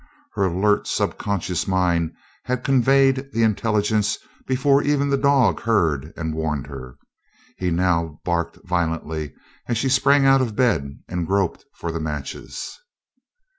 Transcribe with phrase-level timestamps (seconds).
[0.33, 2.15] Her alert subconscious mind
[2.45, 6.97] had conveyed the intelligence before even the dog heard and warned her.
[7.57, 9.35] He now barked violently
[9.67, 12.79] as she sprang out of bed and groped for the matches.